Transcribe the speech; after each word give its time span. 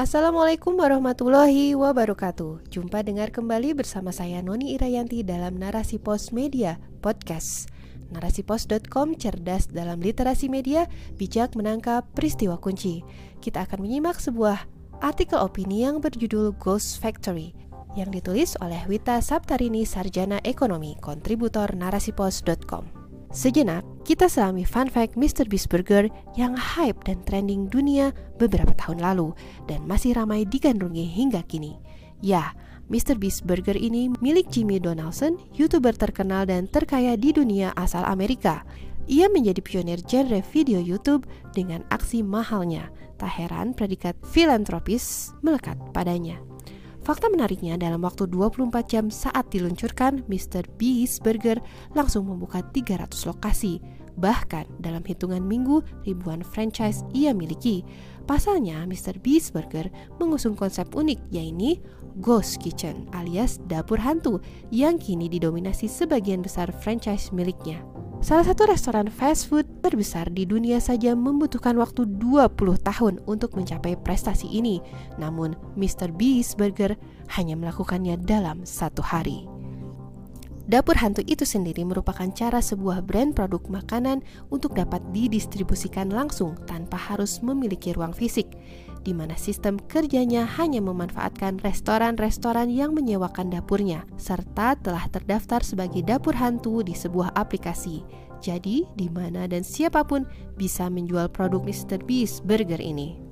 Assalamualaikum 0.00 0.80
warahmatullahi 0.80 1.76
wabarakatuh. 1.76 2.72
Jumpa 2.72 3.04
dengar 3.04 3.28
kembali 3.28 3.76
bersama 3.76 4.16
saya 4.16 4.40
Noni 4.40 4.72
Irayanti 4.72 5.20
dalam 5.20 5.60
Narasi 5.60 6.00
Pos 6.00 6.32
Media 6.32 6.80
Podcast. 7.04 7.68
Narasipos.com 8.08 9.12
cerdas 9.20 9.68
dalam 9.68 10.00
literasi 10.00 10.48
media, 10.48 10.88
bijak 11.20 11.52
menangkap 11.52 12.08
peristiwa 12.16 12.56
kunci. 12.56 13.04
Kita 13.44 13.68
akan 13.68 13.84
menyimak 13.84 14.16
sebuah 14.16 14.64
artikel 15.04 15.36
opini 15.36 15.84
yang 15.84 16.00
berjudul 16.00 16.56
Ghost 16.56 16.96
Factory 17.04 17.52
Yang 17.92 18.24
ditulis 18.24 18.50
oleh 18.64 18.80
Wita 18.88 19.20
Saptarini 19.20 19.84
Sarjana 19.84 20.40
Ekonomi, 20.48 20.96
kontributor 20.96 21.76
narasipos.com 21.76 22.88
Sejenak, 23.36 23.84
kita 24.10 24.26
selami 24.26 24.66
fun 24.66 24.90
fact 24.90 25.14
Mr. 25.14 25.46
Beast 25.46 25.70
Burger 25.70 26.10
yang 26.34 26.58
hype 26.58 26.98
dan 27.06 27.22
trending 27.22 27.70
dunia 27.70 28.10
beberapa 28.42 28.74
tahun 28.74 28.98
lalu 28.98 29.30
dan 29.70 29.86
masih 29.86 30.18
ramai 30.18 30.42
digandrungi 30.42 31.06
hingga 31.06 31.46
kini. 31.46 31.78
Ya, 32.18 32.50
Mr. 32.90 33.14
Beast 33.14 33.46
Burger 33.46 33.78
ini 33.78 34.10
milik 34.18 34.50
Jimmy 34.50 34.82
Donaldson, 34.82 35.38
YouTuber 35.54 35.94
terkenal 35.94 36.42
dan 36.50 36.66
terkaya 36.66 37.14
di 37.14 37.30
dunia 37.30 37.70
asal 37.78 38.02
Amerika. 38.02 38.66
Ia 39.06 39.30
menjadi 39.30 39.62
pionir 39.62 40.02
genre 40.02 40.42
video 40.42 40.82
YouTube 40.82 41.30
dengan 41.54 41.86
aksi 41.94 42.26
mahalnya. 42.26 42.90
Tak 43.14 43.30
heran 43.30 43.78
predikat 43.78 44.18
filantropis 44.26 45.30
melekat 45.38 45.78
padanya. 45.94 46.42
Fakta 47.06 47.30
menariknya 47.30 47.78
dalam 47.78 48.02
waktu 48.02 48.26
24 48.26 48.74
jam 48.90 49.06
saat 49.08 49.48
diluncurkan, 49.54 50.26
Mr. 50.26 50.66
Beast 50.76 51.22
Burger 51.22 51.62
langsung 51.94 52.26
membuka 52.26 52.60
300 52.60 53.06
lokasi. 53.24 53.99
Bahkan 54.18 54.82
dalam 54.82 55.04
hitungan 55.06 55.44
minggu, 55.44 55.84
ribuan 56.08 56.42
franchise 56.42 57.06
ia 57.14 57.30
miliki. 57.30 57.86
Pasalnya, 58.26 58.86
Mr. 58.86 59.18
Beast 59.22 59.50
Burger 59.54 59.90
mengusung 60.18 60.54
konsep 60.54 60.86
unik, 60.94 61.18
yaitu 61.34 61.82
Ghost 62.18 62.58
Kitchen 62.58 63.06
alias 63.14 63.62
dapur 63.70 64.02
hantu 64.02 64.42
yang 64.74 64.98
kini 64.98 65.30
didominasi 65.30 65.86
sebagian 65.86 66.42
besar 66.42 66.70
franchise 66.70 67.30
miliknya. 67.30 67.82
Salah 68.20 68.44
satu 68.44 68.68
restoran 68.68 69.08
fast 69.08 69.48
food 69.48 69.64
terbesar 69.80 70.28
di 70.28 70.44
dunia 70.44 70.76
saja 70.76 71.16
membutuhkan 71.16 71.72
waktu 71.80 72.04
20 72.20 72.52
tahun 72.84 73.16
untuk 73.24 73.56
mencapai 73.56 73.96
prestasi 73.96 74.44
ini. 74.44 74.84
Namun, 75.16 75.56
Mr. 75.72 76.12
Beast 76.12 76.60
Burger 76.60 77.00
hanya 77.32 77.56
melakukannya 77.56 78.20
dalam 78.20 78.68
satu 78.68 79.00
hari. 79.00 79.48
Dapur 80.70 80.94
hantu 81.02 81.26
itu 81.26 81.42
sendiri 81.42 81.82
merupakan 81.82 82.30
cara 82.30 82.62
sebuah 82.62 83.02
brand 83.02 83.34
produk 83.34 83.58
makanan 83.66 84.22
untuk 84.54 84.78
dapat 84.78 85.02
didistribusikan 85.10 86.14
langsung 86.14 86.54
tanpa 86.70 86.94
harus 86.94 87.42
memiliki 87.42 87.90
ruang 87.90 88.14
fisik 88.14 88.46
di 89.00 89.16
mana 89.16 89.32
sistem 89.36 89.80
kerjanya 89.88 90.44
hanya 90.60 90.78
memanfaatkan 90.84 91.60
restoran-restoran 91.64 92.68
yang 92.68 92.92
menyewakan 92.92 93.48
dapurnya, 93.48 94.04
serta 94.20 94.76
telah 94.76 95.08
terdaftar 95.08 95.64
sebagai 95.64 96.04
dapur 96.04 96.36
hantu 96.36 96.84
di 96.84 96.92
sebuah 96.92 97.32
aplikasi. 97.32 98.04
Jadi, 98.40 98.88
di 98.96 99.08
mana 99.12 99.44
dan 99.44 99.64
siapa 99.64 100.04
pun 100.04 100.24
bisa 100.56 100.88
menjual 100.88 101.28
produk 101.32 101.60
Mr. 101.60 102.00
Beast 102.04 102.44
Burger 102.44 102.80
ini. 102.80 103.29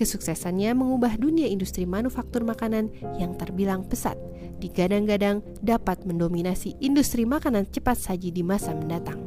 Kesuksesannya 0.00 0.72
mengubah 0.72 1.20
dunia 1.20 1.44
industri 1.44 1.84
manufaktur 1.84 2.40
makanan 2.40 2.88
yang 3.20 3.36
terbilang 3.36 3.84
pesat, 3.84 4.16
digadang-gadang 4.56 5.44
dapat 5.60 6.08
mendominasi 6.08 6.72
industri 6.80 7.28
makanan 7.28 7.68
cepat 7.68 8.00
saji 8.00 8.32
di 8.32 8.40
masa 8.40 8.72
mendatang. 8.72 9.20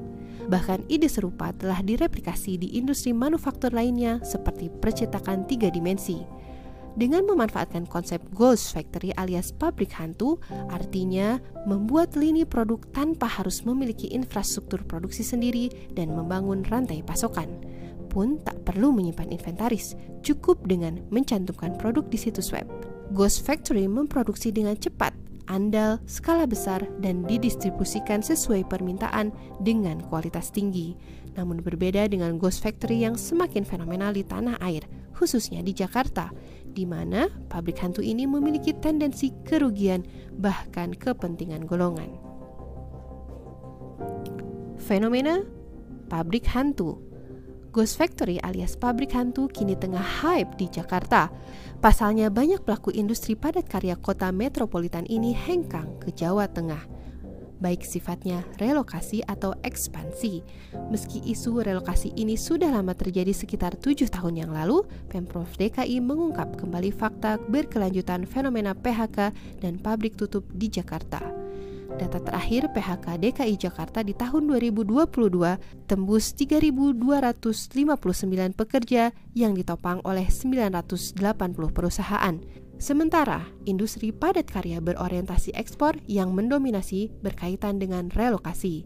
Bahkan 0.49 0.89
ide 0.89 1.05
serupa 1.05 1.53
telah 1.53 1.77
direplikasi 1.85 2.57
di 2.57 2.73
industri 2.73 3.13
manufaktur 3.13 3.69
lainnya 3.69 4.17
seperti 4.25 4.73
percetakan 4.73 5.45
tiga 5.45 5.69
dimensi. 5.69 6.25
Dengan 6.97 7.29
memanfaatkan 7.29 7.85
konsep 7.85 8.21
Ghost 8.33 8.73
Factory 8.73 9.13
alias 9.13 9.53
pabrik 9.53 9.93
hantu, 9.93 10.41
artinya 10.73 11.37
membuat 11.69 12.17
lini 12.17 12.49
produk 12.49 12.81
tanpa 12.89 13.29
harus 13.29 13.61
memiliki 13.61 14.09
infrastruktur 14.09 14.81
produksi 14.89 15.21
sendiri 15.21 15.69
dan 15.93 16.17
membangun 16.17 16.65
rantai 16.65 17.05
pasokan. 17.05 17.61
Pun 18.13 18.37
tak 18.45 18.61
perlu 18.61 18.93
menyimpan 18.93 19.33
inventaris, 19.33 19.97
cukup 20.21 20.61
dengan 20.69 21.01
mencantumkan 21.09 21.75
produk 21.81 22.05
di 22.07 22.17
situs 22.21 22.53
web. 22.53 22.69
Ghost 23.11 23.41
Factory 23.43 23.89
memproduksi 23.89 24.53
dengan 24.53 24.77
cepat 24.77 25.11
andal, 25.47 25.99
skala 26.07 26.47
besar, 26.47 26.83
dan 27.03 27.27
didistribusikan 27.27 28.23
sesuai 28.23 28.67
permintaan 28.67 29.35
dengan 29.63 29.99
kualitas 30.07 30.53
tinggi. 30.53 30.95
Namun 31.35 31.59
berbeda 31.65 32.07
dengan 32.07 32.37
Ghost 32.37 32.63
Factory 32.63 33.03
yang 33.03 33.17
semakin 33.17 33.65
fenomenal 33.65 34.13
di 34.13 34.23
tanah 34.23 34.55
air, 34.63 34.85
khususnya 35.17 35.65
di 35.65 35.73
Jakarta, 35.73 36.29
di 36.73 36.85
mana 36.87 37.29
pabrik 37.49 37.77
hantu 37.81 38.01
ini 38.01 38.25
memiliki 38.25 38.73
tendensi 38.77 39.33
kerugian 39.45 40.05
bahkan 40.37 40.93
kepentingan 40.93 41.65
golongan. 41.67 42.09
Fenomena 44.83 45.41
pabrik 46.11 46.43
hantu 46.49 46.99
Ghost 47.73 47.97
Factory 47.97 48.37
alias 48.45 48.77
pabrik 48.77 49.17
hantu 49.17 49.49
kini 49.49 49.73
tengah 49.73 50.05
hype 50.21 50.61
di 50.61 50.69
Jakarta. 50.69 51.33
Pasalnya 51.81 52.29
banyak 52.29 52.61
pelaku 52.61 52.93
industri 52.93 53.33
padat 53.33 53.65
karya 53.65 53.97
kota 53.97 54.29
metropolitan 54.29 55.09
ini 55.09 55.33
hengkang 55.33 55.97
ke 55.97 56.13
Jawa 56.13 56.45
Tengah. 56.45 56.85
Baik 57.57 57.81
sifatnya 57.81 58.45
relokasi 58.61 59.25
atau 59.25 59.57
ekspansi. 59.65 60.45
Meski 60.93 61.25
isu 61.25 61.65
relokasi 61.65 62.13
ini 62.13 62.37
sudah 62.37 62.69
lama 62.69 62.93
terjadi 62.93 63.33
sekitar 63.33 63.73
tujuh 63.81 64.05
tahun 64.05 64.45
yang 64.45 64.51
lalu, 64.53 64.85
Pemprov 65.09 65.49
DKI 65.57 65.97
mengungkap 65.97 66.53
kembali 66.53 66.93
fakta 66.93 67.41
berkelanjutan 67.49 68.29
fenomena 68.29 68.77
PHK 68.77 69.33
dan 69.65 69.81
pabrik 69.81 70.13
tutup 70.13 70.45
di 70.53 70.69
Jakarta. 70.69 71.42
Data 71.93 72.19
terakhir 72.23 72.71
PHK 72.71 73.05
DKI 73.19 73.55
Jakarta 73.59 74.01
di 74.01 74.15
tahun 74.15 74.47
2022 74.49 75.87
tembus 75.87 76.33
3.259 76.33 76.99
pekerja 78.55 79.11
yang 79.35 79.53
ditopang 79.53 79.99
oleh 80.07 80.25
980 80.27 81.19
perusahaan. 81.69 82.35
Sementara, 82.81 83.47
industri 83.63 84.11
padat 84.11 84.49
karya 84.49 84.83
berorientasi 84.83 85.55
ekspor 85.55 85.99
yang 86.09 86.35
mendominasi 86.35 87.13
berkaitan 87.21 87.79
dengan 87.79 88.11
relokasi. 88.11 88.83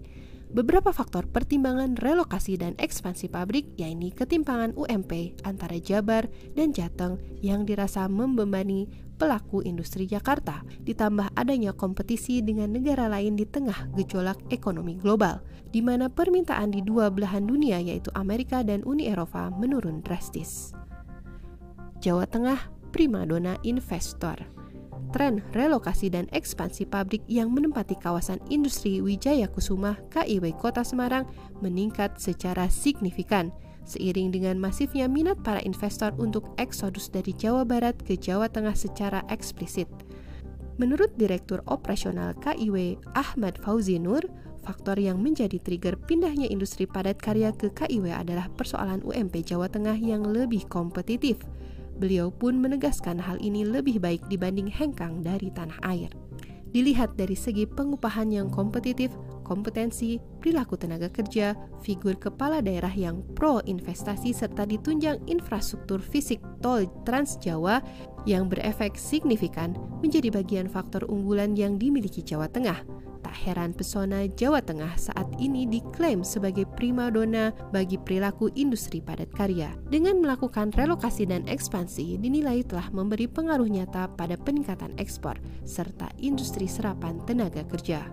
Beberapa 0.47 0.95
faktor 0.95 1.27
pertimbangan 1.27 1.99
relokasi 1.99 2.55
dan 2.55 2.71
ekspansi 2.79 3.27
pabrik 3.27 3.67
yaitu 3.75 4.15
ketimpangan 4.15 4.71
UMP 4.79 5.35
antara 5.43 5.75
Jabar 5.75 6.31
dan 6.55 6.71
Jateng 6.71 7.19
yang 7.43 7.67
dirasa 7.67 8.07
membebani 8.07 8.87
pelaku 9.17 9.65
industri 9.65 10.05
Jakarta, 10.05 10.61
ditambah 10.85 11.33
adanya 11.33 11.73
kompetisi 11.73 12.39
dengan 12.45 12.71
negara 12.71 13.09
lain 13.09 13.35
di 13.35 13.43
tengah 13.43 13.91
gejolak 13.97 14.37
ekonomi 14.53 14.95
global, 14.95 15.41
di 15.73 15.81
mana 15.81 16.07
permintaan 16.07 16.71
di 16.71 16.85
dua 16.85 17.09
belahan 17.09 17.49
dunia 17.49 17.81
yaitu 17.81 18.13
Amerika 18.13 18.61
dan 18.61 18.85
Uni 18.85 19.09
Eropa 19.09 19.49
menurun 19.51 20.05
drastis. 20.05 20.71
Jawa 21.99 22.29
Tengah 22.29 22.61
primadona 22.93 23.57
investor 23.65 24.57
tren 25.11 25.39
relokasi 25.55 26.11
dan 26.11 26.27
ekspansi 26.35 26.87
pabrik 26.87 27.23
yang 27.31 27.51
menempati 27.51 27.95
kawasan 27.97 28.43
industri 28.51 28.99
Wijaya 28.99 29.47
Kusuma 29.47 29.95
KIW 30.11 30.51
Kota 30.59 30.83
Semarang 30.83 31.27
meningkat 31.63 32.19
secara 32.19 32.67
signifikan 32.67 33.51
seiring 33.87 34.35
dengan 34.35 34.59
masifnya 34.59 35.07
minat 35.07 35.39
para 35.41 35.63
investor 35.63 36.11
untuk 36.19 36.51
eksodus 36.59 37.07
dari 37.07 37.31
Jawa 37.31 37.63
Barat 37.63 37.95
ke 38.03 38.19
Jawa 38.19 38.51
Tengah 38.51 38.75
secara 38.75 39.23
eksplisit. 39.31 39.87
Menurut 40.77 41.15
Direktur 41.15 41.63
Operasional 41.65 42.35
KIW 42.37 42.99
Ahmad 43.15 43.57
Fauzi 43.57 43.97
Nur, 43.97 44.21
faktor 44.61 44.99
yang 44.99 45.23
menjadi 45.23 45.57
trigger 45.57 45.95
pindahnya 45.95 46.51
industri 46.51 46.85
padat 46.85 47.17
karya 47.17 47.55
ke 47.55 47.71
KIW 47.71 48.11
adalah 48.13 48.51
persoalan 48.53 49.01
UMP 49.01 49.41
Jawa 49.41 49.71
Tengah 49.71 49.95
yang 49.95 50.27
lebih 50.27 50.67
kompetitif– 50.67 51.39
Beliau 51.97 52.29
pun 52.29 52.61
menegaskan 52.61 53.17
hal 53.17 53.41
ini 53.41 53.65
lebih 53.65 53.97
baik 53.97 54.21
dibanding 54.29 54.69
hengkang 54.69 55.25
dari 55.25 55.49
tanah 55.49 55.81
air. 55.81 56.13
Dilihat 56.69 57.17
dari 57.17 57.33
segi 57.33 57.65
pengupahan 57.65 58.29
yang 58.29 58.53
kompetitif, 58.53 59.09
kompetensi, 59.47 60.19
perilaku 60.43 60.75
tenaga 60.75 61.07
kerja, 61.07 61.55
figur 61.79 62.19
kepala 62.19 62.59
daerah 62.59 62.91
yang 62.91 63.23
pro 63.31 63.63
investasi 63.63 64.35
serta 64.35 64.67
ditunjang 64.67 65.23
infrastruktur 65.31 66.03
fisik 66.03 66.43
tol 66.59 66.83
Trans 67.07 67.39
Jawa 67.39 67.79
yang 68.27 68.51
berefek 68.51 68.99
signifikan 68.99 69.79
menjadi 70.03 70.27
bagian 70.29 70.67
faktor 70.67 71.07
unggulan 71.07 71.55
yang 71.55 71.79
dimiliki 71.79 72.19
Jawa 72.19 72.51
Tengah 72.51 72.97
Tak 73.27 73.43
heran 73.43 73.75
pesona 73.75 74.23
Jawa 74.39 74.63
Tengah 74.63 74.95
saat 74.95 75.27
ini 75.35 75.67
diklaim 75.67 76.23
sebagai 76.23 76.63
primadona 76.79 77.51
bagi 77.75 77.99
perilaku 77.99 78.47
industri 78.55 79.03
padat 79.03 79.27
karya. 79.35 79.75
Dengan 79.91 80.23
melakukan 80.23 80.71
relokasi 80.71 81.27
dan 81.27 81.43
ekspansi, 81.43 82.15
dinilai 82.23 82.63
telah 82.63 82.87
memberi 82.95 83.27
pengaruh 83.27 83.67
nyata 83.67 84.07
pada 84.15 84.39
peningkatan 84.39 84.95
ekspor 84.95 85.35
serta 85.67 86.07
industri 86.23 86.71
serapan 86.71 87.19
tenaga 87.27 87.67
kerja. 87.67 88.07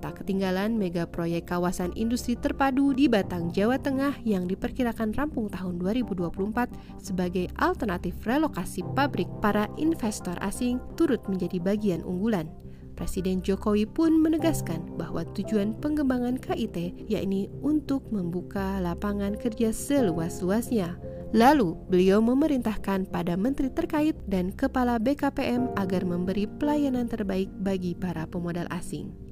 Tak 0.00 0.24
ketinggalan 0.24 0.80
mega 0.80 1.04
proyek 1.04 1.52
kawasan 1.52 1.92
industri 1.92 2.32
terpadu 2.32 2.96
di 2.96 3.04
Batang, 3.04 3.52
Jawa 3.52 3.76
Tengah 3.76 4.16
yang 4.24 4.48
diperkirakan 4.48 5.12
rampung 5.12 5.52
tahun 5.52 5.76
2024 5.76 6.72
sebagai 6.96 7.52
alternatif 7.60 8.16
relokasi 8.24 8.80
pabrik 8.96 9.28
para 9.44 9.68
investor 9.76 10.40
asing 10.40 10.80
turut 10.96 11.20
menjadi 11.28 11.60
bagian 11.60 12.00
unggulan. 12.00 12.48
Presiden 12.96 13.44
Jokowi 13.44 13.84
pun 13.84 14.16
menegaskan 14.16 14.96
bahwa 14.96 15.24
tujuan 15.36 15.76
pengembangan 15.84 16.40
KIT 16.40 17.08
yakni 17.08 17.52
untuk 17.60 18.08
membuka 18.08 18.80
lapangan 18.80 19.36
kerja 19.36 19.68
seluas-luasnya. 19.68 20.96
Lalu, 21.36 21.76
beliau 21.92 22.24
memerintahkan 22.24 23.08
pada 23.12 23.36
menteri 23.36 23.68
terkait 23.68 24.16
dan 24.28 24.48
kepala 24.52 24.96
BKPM 24.96 25.76
agar 25.76 26.08
memberi 26.08 26.48
pelayanan 26.48 27.04
terbaik 27.04 27.52
bagi 27.60 27.92
para 27.92 28.24
pemodal 28.24 28.68
asing 28.72 29.29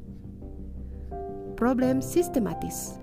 problem 1.58 1.98
sistematis. 1.98 3.02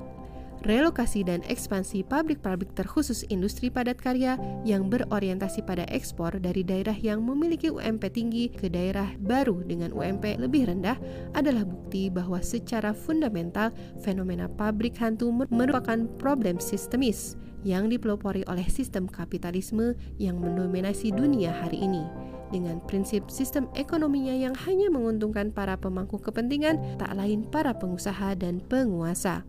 Relokasi 0.66 1.22
dan 1.22 1.46
ekspansi 1.46 2.02
pabrik-pabrik 2.10 2.74
terkhusus 2.74 3.22
industri 3.30 3.70
padat 3.70 4.02
karya 4.02 4.34
yang 4.66 4.90
berorientasi 4.90 5.62
pada 5.62 5.86
ekspor 5.94 6.42
dari 6.42 6.66
daerah 6.66 6.98
yang 6.98 7.22
memiliki 7.22 7.70
UMP 7.70 8.10
tinggi 8.10 8.50
ke 8.50 8.66
daerah 8.66 9.14
baru 9.22 9.62
dengan 9.62 9.94
UMP 9.94 10.42
lebih 10.42 10.66
rendah 10.66 10.98
adalah 11.38 11.70
bukti 11.70 12.10
bahwa 12.10 12.42
secara 12.42 12.98
fundamental 12.98 13.70
fenomena 14.02 14.50
pabrik 14.50 14.98
hantu 14.98 15.30
merupakan 15.54 16.10
problem 16.18 16.58
sistemis 16.58 17.38
yang 17.62 17.86
dipelopori 17.86 18.42
oleh 18.50 18.66
sistem 18.66 19.06
kapitalisme 19.06 19.94
yang 20.18 20.42
mendominasi 20.42 21.14
dunia 21.14 21.54
hari 21.54 21.86
ini 21.86 22.34
dengan 22.56 22.80
prinsip 22.88 23.28
sistem 23.28 23.68
ekonominya 23.76 24.32
yang 24.32 24.56
hanya 24.64 24.88
menguntungkan 24.88 25.52
para 25.52 25.76
pemangku 25.76 26.16
kepentingan, 26.24 26.96
tak 26.96 27.12
lain 27.12 27.44
para 27.52 27.76
pengusaha 27.76 28.32
dan 28.40 28.64
penguasa. 28.64 29.44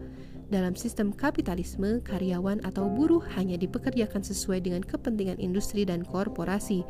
Dalam 0.50 0.75
sistem 0.75 1.14
kapitalisme, 1.14 2.03
karyawan 2.03 2.67
atau 2.67 2.91
buruh 2.91 3.23
hanya 3.38 3.55
dipekerjakan 3.55 4.26
sesuai 4.26 4.67
dengan 4.67 4.82
kepentingan 4.82 5.38
industri 5.38 5.87
dan 5.87 6.03
korporasi. 6.03 6.82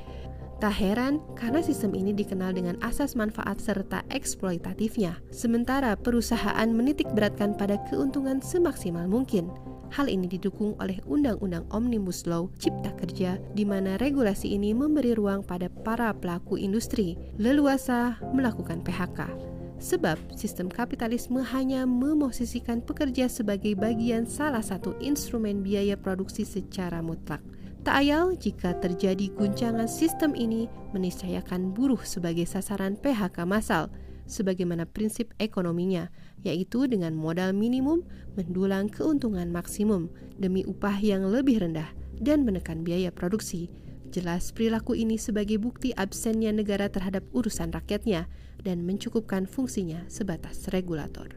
Tak 0.56 0.72
heran 0.72 1.20
karena 1.36 1.60
sistem 1.60 1.92
ini 1.92 2.16
dikenal 2.16 2.56
dengan 2.56 2.80
asas 2.80 3.12
manfaat 3.12 3.60
serta 3.60 4.00
eksploitatifnya. 4.08 5.20
Sementara 5.28 5.92
perusahaan 6.00 6.68
menitik 6.72 7.12
beratkan 7.12 7.52
pada 7.52 7.76
keuntungan 7.92 8.40
semaksimal 8.40 9.04
mungkin. 9.04 9.52
Hal 9.94 10.10
ini 10.10 10.26
didukung 10.26 10.74
oleh 10.82 10.98
Undang-Undang 11.06 11.70
Omnibus 11.70 12.26
Law 12.26 12.50
Cipta 12.58 12.90
Kerja, 12.98 13.38
di 13.54 13.62
mana 13.62 13.94
regulasi 14.00 14.54
ini 14.56 14.74
memberi 14.74 15.14
ruang 15.14 15.46
pada 15.46 15.70
para 15.70 16.10
pelaku 16.10 16.58
industri 16.58 17.14
leluasa 17.38 18.18
melakukan 18.34 18.82
PHK. 18.82 19.30
Sebab 19.76 20.16
sistem 20.32 20.72
kapitalisme 20.72 21.44
hanya 21.52 21.84
memosisikan 21.84 22.80
pekerja 22.80 23.28
sebagai 23.28 23.76
bagian 23.76 24.24
salah 24.24 24.64
satu 24.64 24.96
instrumen 25.04 25.60
biaya 25.60 26.00
produksi 26.00 26.48
secara 26.48 27.04
mutlak. 27.04 27.44
Tak 27.84 28.02
ayal 28.02 28.34
jika 28.34 28.74
terjadi 28.82 29.30
guncangan 29.36 29.86
sistem 29.86 30.34
ini 30.34 30.66
meniscayakan 30.90 31.70
buruh 31.70 32.02
sebagai 32.02 32.48
sasaran 32.48 32.98
PHK 32.98 33.46
massal– 33.46 33.86
sebagaimana 34.26 34.84
prinsip 34.86 35.32
ekonominya, 35.38 36.10
yaitu 36.42 36.86
dengan 36.90 37.14
modal 37.14 37.54
minimum 37.54 38.02
mendulang 38.34 38.90
keuntungan 38.90 39.48
maksimum 39.50 40.10
demi 40.36 40.66
upah 40.66 40.98
yang 41.00 41.26
lebih 41.26 41.62
rendah 41.62 41.88
dan 42.18 42.42
menekan 42.42 42.82
biaya 42.82 43.14
produksi. 43.14 43.70
Jelas 44.14 44.54
perilaku 44.54 44.94
ini 44.94 45.18
sebagai 45.18 45.58
bukti 45.58 45.90
absennya 45.94 46.54
negara 46.54 46.86
terhadap 46.86 47.26
urusan 47.34 47.74
rakyatnya 47.74 48.30
dan 48.62 48.86
mencukupkan 48.86 49.46
fungsinya 49.50 50.06
sebatas 50.06 50.70
regulator. 50.70 51.34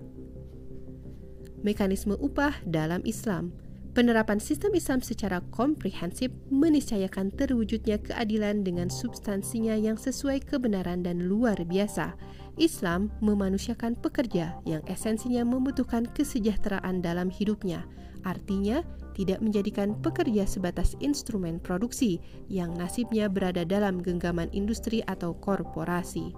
Mekanisme 1.60 2.16
upah 2.16 2.56
dalam 2.64 3.04
Islam 3.04 3.52
Penerapan 3.90 4.38
sistem 4.38 4.78
Islam 4.78 5.02
secara 5.02 5.42
komprehensif 5.50 6.30
meniscayakan 6.54 7.34
terwujudnya 7.34 7.98
keadilan 7.98 8.62
dengan 8.62 8.86
substansinya 8.86 9.74
yang 9.74 9.98
sesuai 9.98 10.46
kebenaran 10.46 11.02
dan 11.02 11.26
luar 11.26 11.58
biasa, 11.66 12.14
Islam 12.62 13.10
memanusiakan 13.18 13.98
pekerja 13.98 14.54
yang 14.70 14.86
esensinya 14.86 15.42
membutuhkan 15.42 16.06
kesejahteraan 16.06 17.02
dalam 17.02 17.34
hidupnya. 17.34 17.82
Artinya, 18.22 18.86
tidak 19.18 19.42
menjadikan 19.42 19.98
pekerja 20.00 20.46
sebatas 20.46 20.94
instrumen 21.02 21.58
produksi 21.58 22.22
yang 22.46 22.72
nasibnya 22.78 23.26
berada 23.26 23.66
dalam 23.66 24.06
genggaman 24.06 24.54
industri 24.54 25.02
atau 25.10 25.34
korporasi. 25.34 26.32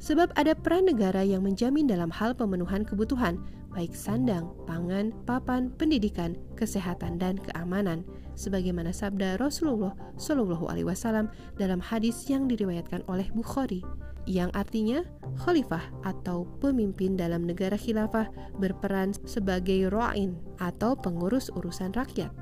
Sebab 0.00 0.32
ada 0.34 0.56
peran 0.56 0.88
negara 0.88 1.20
yang 1.20 1.44
menjamin 1.44 1.84
dalam 1.84 2.08
hal 2.08 2.32
pemenuhan 2.32 2.88
kebutuhan, 2.88 3.36
baik 3.76 3.92
sandang, 3.92 4.48
pangan, 4.64 5.12
papan, 5.28 5.68
pendidikan, 5.76 6.34
kesehatan, 6.56 7.20
dan 7.20 7.36
keamanan, 7.36 8.02
sebagaimana 8.32 8.96
sabda 8.96 9.36
Rasulullah 9.36 9.92
Shallallahu 10.16 10.72
Alaihi 10.72 10.88
Wasallam 10.88 11.28
dalam 11.60 11.84
hadis 11.84 12.24
yang 12.32 12.48
diriwayatkan 12.48 13.04
oleh 13.12 13.28
Bukhari 13.36 13.84
yang 14.28 14.48
artinya 14.52 15.04
khalifah 15.44 15.80
atau 16.04 16.44
pemimpin 16.60 17.16
dalam 17.16 17.44
negara 17.44 17.76
khilafah 17.76 18.28
berperan 18.56 19.16
sebagai 19.24 19.88
ro'in 19.88 20.36
atau 20.60 20.96
pengurus 20.96 21.48
urusan 21.52 21.92
rakyat 21.96 22.32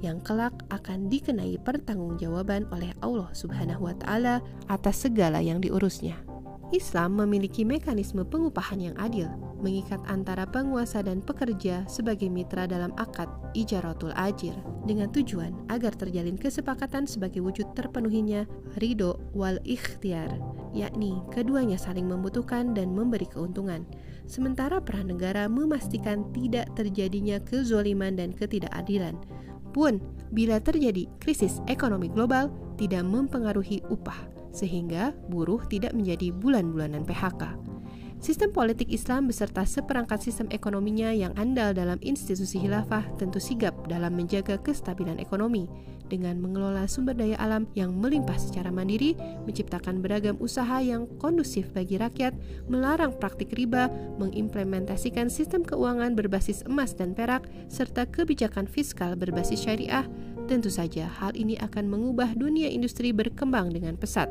yang 0.00 0.18
kelak 0.24 0.52
akan 0.72 1.12
dikenai 1.12 1.60
pertanggungjawaban 1.60 2.64
oleh 2.72 2.90
Allah 3.04 3.28
Subhanahu 3.36 3.84
wa 3.84 3.94
taala 4.00 4.40
atas 4.72 5.04
segala 5.04 5.44
yang 5.44 5.60
diurusnya. 5.60 6.29
Islam 6.70 7.18
memiliki 7.18 7.66
mekanisme 7.66 8.22
pengupahan 8.22 8.78
yang 8.78 8.94
adil, 8.94 9.26
mengikat 9.58 9.98
antara 10.06 10.46
penguasa 10.46 11.02
dan 11.02 11.18
pekerja 11.18 11.82
sebagai 11.90 12.30
mitra 12.30 12.70
dalam 12.70 12.94
akad 12.94 13.26
ijaratul 13.58 14.14
ajir 14.14 14.54
dengan 14.86 15.10
tujuan 15.10 15.50
agar 15.66 15.98
terjalin 15.98 16.38
kesepakatan 16.38 17.10
sebagai 17.10 17.42
wujud 17.42 17.66
terpenuhinya 17.74 18.46
ridho 18.78 19.18
wal 19.34 19.58
ikhtiar, 19.66 20.30
yakni 20.70 21.18
keduanya 21.34 21.74
saling 21.74 22.06
membutuhkan 22.06 22.70
dan 22.70 22.94
memberi 22.94 23.26
keuntungan. 23.26 23.82
Sementara 24.30 24.78
peran 24.78 25.10
negara 25.10 25.50
memastikan 25.50 26.22
tidak 26.30 26.70
terjadinya 26.78 27.42
kezoliman 27.42 28.14
dan 28.14 28.30
ketidakadilan. 28.30 29.18
Pun, 29.74 29.98
bila 30.30 30.62
terjadi 30.62 31.10
krisis 31.18 31.58
ekonomi 31.66 32.06
global, 32.06 32.50
tidak 32.78 33.02
mempengaruhi 33.02 33.82
upah 33.90 34.39
sehingga 34.50 35.16
buruh 35.30 35.62
tidak 35.66 35.94
menjadi 35.94 36.34
bulan-bulanan 36.34 37.06
PHK. 37.06 37.70
Sistem 38.20 38.52
politik 38.52 38.92
Islam 38.92 39.32
beserta 39.32 39.64
seperangkat 39.64 40.20
sistem 40.20 40.52
ekonominya 40.52 41.08
yang 41.08 41.32
andal 41.40 41.72
dalam 41.72 41.96
institusi 42.04 42.60
khilafah 42.60 43.16
tentu 43.16 43.40
sigap 43.40 43.72
dalam 43.88 44.12
menjaga 44.12 44.60
kestabilan 44.60 45.16
ekonomi 45.16 45.64
dengan 46.10 46.36
mengelola 46.36 46.84
sumber 46.84 47.16
daya 47.16 47.38
alam 47.40 47.64
yang 47.78 47.96
melimpah 47.96 48.36
secara 48.36 48.68
mandiri, 48.68 49.16
menciptakan 49.48 50.02
beragam 50.02 50.36
usaha 50.36 50.82
yang 50.82 51.06
kondusif 51.22 51.70
bagi 51.72 51.96
rakyat, 51.96 52.34
melarang 52.66 53.14
praktik 53.16 53.54
riba, 53.54 53.88
mengimplementasikan 54.18 55.32
sistem 55.32 55.62
keuangan 55.64 56.12
berbasis 56.18 56.66
emas 56.66 56.92
dan 56.92 57.14
perak, 57.14 57.46
serta 57.70 58.04
kebijakan 58.10 58.66
fiskal 58.66 59.14
berbasis 59.14 59.64
syariah, 59.64 60.04
tentu 60.50 60.66
saja 60.66 61.06
hal 61.06 61.38
ini 61.38 61.54
akan 61.62 61.86
mengubah 61.86 62.34
dunia 62.34 62.66
industri 62.66 63.14
berkembang 63.14 63.70
dengan 63.70 63.94
pesat 63.94 64.26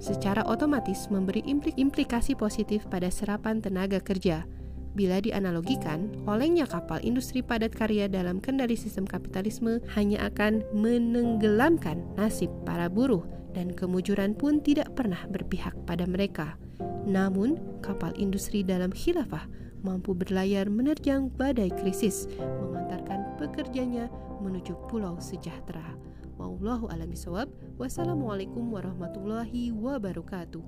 secara 0.00 0.40
otomatis 0.48 1.12
memberi 1.12 1.44
implikasi 1.76 2.32
positif 2.32 2.88
pada 2.88 3.12
serapan 3.12 3.60
tenaga 3.60 4.00
kerja. 4.00 4.48
Bila 4.96 5.20
dianalogikan, 5.20 6.08
olengnya 6.24 6.64
kapal 6.64 7.04
industri 7.04 7.44
padat 7.44 7.76
karya 7.76 8.08
dalam 8.08 8.40
kendali 8.40 8.74
sistem 8.74 9.04
kapitalisme 9.04 9.84
hanya 9.92 10.32
akan 10.32 10.64
menenggelamkan 10.72 12.00
nasib 12.16 12.48
para 12.64 12.88
buruh 12.88 13.22
dan 13.52 13.76
kemujuran 13.76 14.32
pun 14.32 14.64
tidak 14.64 14.88
pernah 14.96 15.20
berpihak 15.28 15.76
pada 15.84 16.08
mereka. 16.08 16.56
Namun, 17.04 17.60
kapal 17.84 18.16
industri 18.16 18.64
dalam 18.64 18.90
khilafah 18.90 19.46
mampu 19.84 20.16
berlayar 20.16 20.66
menerjang 20.66 21.30
badai 21.30 21.70
krisis, 21.70 22.26
mengantarkan 22.40 23.27
pekerjanya 23.38 24.10
menuju 24.42 24.74
pulau 24.90 25.16
sejahtera. 25.22 25.96
Wallahu 26.38 26.90
a'lam 26.90 27.10
bishawab. 27.10 27.48
Wassalamualaikum 27.78 28.70
warahmatullahi 28.74 29.70
wabarakatuh. 29.74 30.62